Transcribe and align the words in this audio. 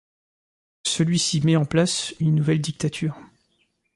Celui-ci 0.87 1.41
met 1.41 1.55
en 1.55 1.65
place 1.65 2.15
une 2.19 2.33
nouvelle 2.33 2.59
dictature. 2.59 3.15